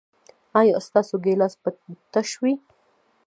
ایا 0.59 0.77
ستاسو 0.87 1.15
ګیلاس 1.23 1.53
به 1.61 1.69
تش 2.11 2.29
وي؟ 2.41 2.53